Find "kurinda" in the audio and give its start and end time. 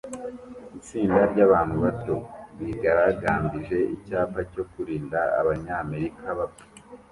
4.71-5.19